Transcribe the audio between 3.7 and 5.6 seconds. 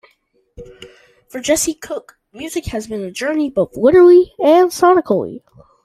literally and sonically.